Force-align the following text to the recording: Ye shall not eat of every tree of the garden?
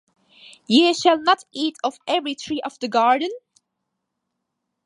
Ye 0.65 0.91
shall 0.95 1.19
not 1.19 1.43
eat 1.51 1.77
of 1.83 1.99
every 2.07 2.33
tree 2.33 2.59
of 2.63 2.79
the 2.79 2.87
garden? 2.87 3.29